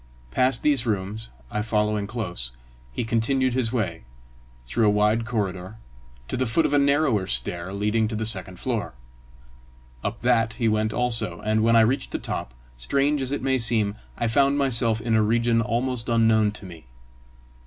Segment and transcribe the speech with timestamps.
[0.31, 2.53] Past these rooms, I following close,
[2.91, 4.03] he continued his way,
[4.65, 5.75] through a wide corridor,
[6.27, 8.95] to the foot of a narrower stair leading to the second floor.
[10.03, 13.59] Up that he went also, and when I reached the top, strange as it may
[13.59, 16.87] seem, I found myself in a region almost unknown to me.